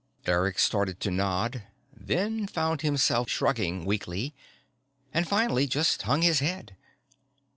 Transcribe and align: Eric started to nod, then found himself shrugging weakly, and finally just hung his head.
Eric 0.25 0.57
started 0.57 0.99
to 1.01 1.11
nod, 1.11 1.61
then 1.95 2.47
found 2.47 2.81
himself 2.81 3.29
shrugging 3.29 3.85
weakly, 3.85 4.33
and 5.13 5.27
finally 5.27 5.67
just 5.67 6.01
hung 6.01 6.23
his 6.23 6.39
head. 6.39 6.75